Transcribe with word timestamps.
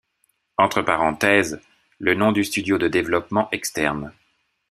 Entre 0.57 0.81
parenthèses, 0.81 1.61
le 1.99 2.15
nom 2.15 2.31
du 2.31 2.43
studio 2.43 2.79
de 2.79 2.87
développement 2.87 3.47
externe. 3.51 4.11